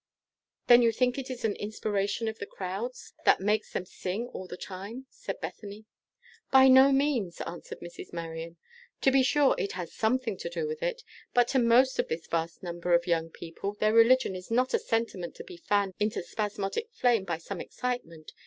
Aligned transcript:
"Then 0.65 0.81
you 0.81 0.91
think 0.91 1.19
it 1.19 1.29
is 1.29 1.45
an 1.45 1.55
inspiration 1.57 2.27
of 2.27 2.39
the 2.39 2.47
crowds 2.47 3.13
that 3.23 3.39
makes 3.39 3.71
them 3.71 3.85
sing 3.85 4.29
all 4.29 4.47
the 4.47 4.57
time," 4.57 5.05
said 5.11 5.39
Bethany. 5.39 5.85
"By 6.51 6.69
no 6.69 6.91
means!" 6.91 7.39
answered 7.41 7.81
Mrs. 7.81 8.11
Marion. 8.11 8.57
"To 9.01 9.11
be 9.11 9.21
sure, 9.21 9.53
it 9.59 9.73
has 9.73 9.93
something 9.93 10.37
to 10.37 10.49
do 10.49 10.65
with 10.65 10.81
it; 10.81 11.03
but 11.35 11.47
to 11.49 11.59
most 11.59 11.99
of 11.99 12.07
this 12.07 12.25
vast 12.25 12.63
number 12.63 12.95
of 12.95 13.05
young 13.05 13.29
people, 13.29 13.73
their 13.75 13.93
religion 13.93 14.35
is 14.35 14.49
not 14.49 14.73
a 14.73 14.79
sentiment 14.79 15.35
to 15.35 15.43
be 15.43 15.57
fanned 15.57 15.93
into 15.99 16.23
spasmodic 16.23 16.89
flame 16.91 17.23
by 17.23 17.37
some 17.37 17.61
excitement. 17.61 18.31